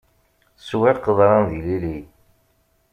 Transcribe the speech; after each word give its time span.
Swiɣ 0.67 0.97
qeḍran 1.05 1.43
d 1.49 1.51
yilili. 1.55 1.97